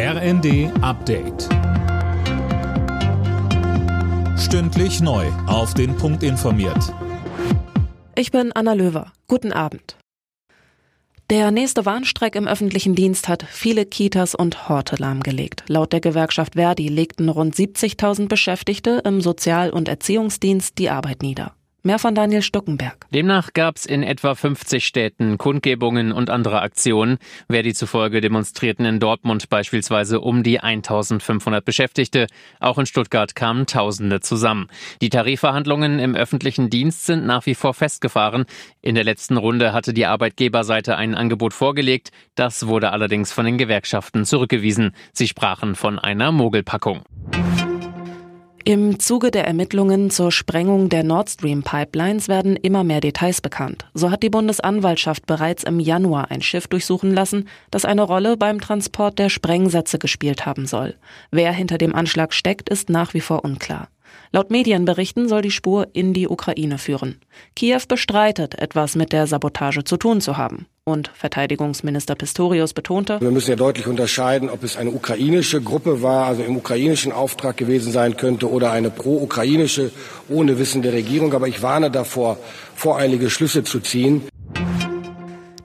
RND 0.00 0.70
Update. 0.80 1.48
Stündlich 4.38 5.00
neu. 5.00 5.26
Auf 5.48 5.74
den 5.74 5.96
Punkt 5.96 6.22
informiert. 6.22 6.94
Ich 8.14 8.30
bin 8.30 8.52
Anna 8.52 8.74
Löwer. 8.74 9.12
Guten 9.26 9.52
Abend. 9.52 9.96
Der 11.30 11.50
nächste 11.50 11.84
Warnstreik 11.84 12.36
im 12.36 12.46
öffentlichen 12.46 12.94
Dienst 12.94 13.26
hat 13.26 13.42
viele 13.42 13.86
Kitas 13.86 14.36
und 14.36 14.68
Horte 14.68 14.94
lahmgelegt. 14.94 15.64
Laut 15.66 15.92
der 15.92 16.00
Gewerkschaft 16.00 16.54
Verdi 16.54 16.86
legten 16.86 17.28
rund 17.28 17.56
70.000 17.56 18.28
Beschäftigte 18.28 19.02
im 19.04 19.20
Sozial- 19.20 19.70
und 19.70 19.88
Erziehungsdienst 19.88 20.78
die 20.78 20.90
Arbeit 20.90 21.22
nieder. 21.22 21.57
Mehr 21.84 22.00
von 22.00 22.16
Daniel 22.16 22.42
Stuckenberg. 22.42 23.06
Demnach 23.14 23.52
gab 23.52 23.76
es 23.76 23.86
in 23.86 24.02
etwa 24.02 24.34
50 24.34 24.84
Städten 24.84 25.38
Kundgebungen 25.38 26.10
und 26.10 26.28
andere 26.28 26.60
Aktionen. 26.60 27.18
Verdi 27.48 27.72
zufolge 27.72 28.20
demonstrierten 28.20 28.84
in 28.84 28.98
Dortmund 28.98 29.48
beispielsweise 29.48 30.20
um 30.20 30.42
die 30.42 30.58
1500 30.58 31.64
Beschäftigte. 31.64 32.26
Auch 32.58 32.78
in 32.78 32.86
Stuttgart 32.86 33.36
kamen 33.36 33.66
Tausende 33.66 34.18
zusammen. 34.18 34.66
Die 35.00 35.08
Tarifverhandlungen 35.08 36.00
im 36.00 36.16
öffentlichen 36.16 36.68
Dienst 36.68 37.06
sind 37.06 37.24
nach 37.24 37.46
wie 37.46 37.54
vor 37.54 37.74
festgefahren. 37.74 38.46
In 38.82 38.96
der 38.96 39.04
letzten 39.04 39.36
Runde 39.36 39.72
hatte 39.72 39.94
die 39.94 40.06
Arbeitgeberseite 40.06 40.96
ein 40.96 41.14
Angebot 41.14 41.54
vorgelegt. 41.54 42.10
Das 42.34 42.66
wurde 42.66 42.90
allerdings 42.90 43.30
von 43.30 43.44
den 43.44 43.56
Gewerkschaften 43.56 44.24
zurückgewiesen. 44.24 44.96
Sie 45.12 45.28
sprachen 45.28 45.76
von 45.76 46.00
einer 46.00 46.32
Mogelpackung. 46.32 47.02
Im 48.68 49.00
Zuge 49.00 49.30
der 49.30 49.46
Ermittlungen 49.46 50.10
zur 50.10 50.30
Sprengung 50.30 50.90
der 50.90 51.02
Nord 51.02 51.30
Stream 51.30 51.62
Pipelines 51.62 52.28
werden 52.28 52.54
immer 52.54 52.84
mehr 52.84 53.00
Details 53.00 53.40
bekannt. 53.40 53.86
So 53.94 54.10
hat 54.10 54.22
die 54.22 54.28
Bundesanwaltschaft 54.28 55.24
bereits 55.24 55.64
im 55.64 55.80
Januar 55.80 56.30
ein 56.30 56.42
Schiff 56.42 56.66
durchsuchen 56.66 57.14
lassen, 57.14 57.48
das 57.70 57.86
eine 57.86 58.02
Rolle 58.02 58.36
beim 58.36 58.60
Transport 58.60 59.18
der 59.18 59.30
Sprengsätze 59.30 59.98
gespielt 59.98 60.44
haben 60.44 60.66
soll. 60.66 60.96
Wer 61.30 61.50
hinter 61.52 61.78
dem 61.78 61.94
Anschlag 61.94 62.34
steckt, 62.34 62.68
ist 62.68 62.90
nach 62.90 63.14
wie 63.14 63.22
vor 63.22 63.42
unklar. 63.42 63.88
Laut 64.32 64.50
Medienberichten 64.50 65.28
soll 65.28 65.42
die 65.42 65.50
Spur 65.50 65.88
in 65.92 66.12
die 66.12 66.28
Ukraine 66.28 66.78
führen. 66.78 67.20
Kiew 67.56 67.80
bestreitet, 67.88 68.58
etwas 68.58 68.94
mit 68.94 69.12
der 69.12 69.26
Sabotage 69.26 69.84
zu 69.84 69.96
tun 69.96 70.20
zu 70.20 70.36
haben. 70.36 70.66
Und 70.84 71.10
Verteidigungsminister 71.14 72.14
Pistorius 72.14 72.72
betonte, 72.72 73.20
wir 73.20 73.30
müssen 73.30 73.50
ja 73.50 73.56
deutlich 73.56 73.86
unterscheiden, 73.86 74.48
ob 74.48 74.64
es 74.64 74.76
eine 74.76 74.90
ukrainische 74.90 75.60
Gruppe 75.60 76.02
war, 76.02 76.26
also 76.26 76.42
im 76.42 76.56
ukrainischen 76.56 77.12
Auftrag 77.12 77.58
gewesen 77.58 77.92
sein 77.92 78.16
könnte, 78.16 78.50
oder 78.50 78.72
eine 78.72 78.90
pro-ukrainische 78.90 79.90
ohne 80.30 80.58
Wissen 80.58 80.80
der 80.80 80.94
Regierung. 80.94 81.34
Aber 81.34 81.46
ich 81.46 81.62
warne 81.62 81.90
davor, 81.90 82.38
voreilige 82.74 83.28
Schlüsse 83.28 83.64
zu 83.64 83.80
ziehen. 83.80 84.22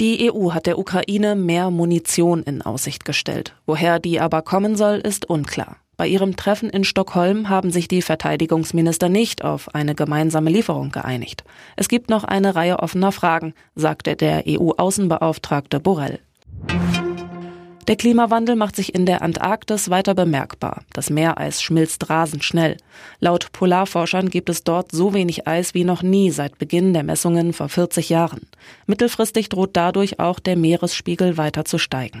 Die 0.00 0.30
EU 0.30 0.52
hat 0.52 0.66
der 0.66 0.78
Ukraine 0.78 1.34
mehr 1.34 1.70
Munition 1.70 2.42
in 2.42 2.60
Aussicht 2.60 3.06
gestellt. 3.06 3.54
Woher 3.64 3.98
die 3.98 4.20
aber 4.20 4.42
kommen 4.42 4.76
soll, 4.76 4.98
ist 4.98 5.30
unklar. 5.30 5.78
Bei 5.96 6.06
ihrem 6.06 6.36
Treffen 6.36 6.68
in 6.68 6.84
Stockholm 6.84 7.48
haben 7.48 7.70
sich 7.70 7.88
die 7.88 8.02
Verteidigungsminister 8.02 9.08
nicht 9.08 9.42
auf 9.42 9.74
eine 9.74 9.94
gemeinsame 9.94 10.50
Lieferung 10.50 10.90
geeinigt. 10.90 11.42
Es 11.74 11.88
gibt 11.88 12.10
noch 12.10 12.24
eine 12.24 12.54
Reihe 12.54 12.80
offener 12.80 13.12
Fragen, 13.12 13.54
sagte 13.74 14.14
der 14.14 14.44
EU-Außenbeauftragte 14.46 15.80
Borrell. 15.80 16.20
Der 17.88 17.96
Klimawandel 17.96 18.56
macht 18.56 18.76
sich 18.76 18.94
in 18.94 19.06
der 19.06 19.22
Antarktis 19.22 19.88
weiter 19.88 20.14
bemerkbar. 20.14 20.82
Das 20.92 21.08
Meereis 21.08 21.62
schmilzt 21.62 22.10
rasend 22.10 22.44
schnell. 22.44 22.76
Laut 23.20 23.52
Polarforschern 23.52 24.28
gibt 24.28 24.50
es 24.50 24.64
dort 24.64 24.90
so 24.92 25.14
wenig 25.14 25.46
Eis 25.46 25.72
wie 25.72 25.84
noch 25.84 26.02
nie 26.02 26.30
seit 26.30 26.58
Beginn 26.58 26.92
der 26.92 27.04
Messungen 27.04 27.52
vor 27.52 27.68
40 27.68 28.10
Jahren. 28.10 28.42
Mittelfristig 28.86 29.48
droht 29.48 29.70
dadurch 29.74 30.18
auch 30.18 30.40
der 30.40 30.56
Meeresspiegel 30.56 31.38
weiter 31.38 31.64
zu 31.64 31.78
steigen. 31.78 32.20